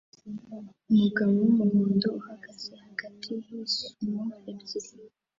[0.91, 4.95] Umugabo wumuhondo uhagaze hagati yisumo ebyiri